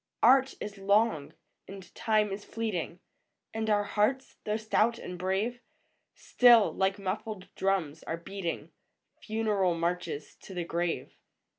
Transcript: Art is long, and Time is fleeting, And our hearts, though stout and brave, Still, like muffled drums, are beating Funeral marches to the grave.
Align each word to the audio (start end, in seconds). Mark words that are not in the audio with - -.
Art 0.23 0.55
is 0.59 0.79
long, 0.79 1.33
and 1.67 1.93
Time 1.93 2.31
is 2.31 2.43
fleeting, 2.43 3.01
And 3.53 3.69
our 3.69 3.83
hearts, 3.83 4.37
though 4.45 4.57
stout 4.57 4.97
and 4.97 5.15
brave, 5.15 5.61
Still, 6.15 6.73
like 6.73 6.97
muffled 6.97 7.53
drums, 7.53 8.01
are 8.05 8.17
beating 8.17 8.71
Funeral 9.21 9.75
marches 9.75 10.37
to 10.37 10.55
the 10.55 10.63
grave. 10.65 11.13